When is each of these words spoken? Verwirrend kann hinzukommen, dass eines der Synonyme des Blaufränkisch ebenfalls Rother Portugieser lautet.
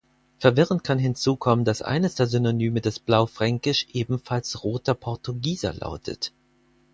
Verwirrend 0.39 0.83
kann 0.83 0.97
hinzukommen, 0.97 1.63
dass 1.63 1.83
eines 1.83 2.15
der 2.15 2.25
Synonyme 2.25 2.81
des 2.81 2.97
Blaufränkisch 2.97 3.85
ebenfalls 3.93 4.63
Rother 4.63 4.95
Portugieser 4.95 5.75
lautet. 5.75 6.33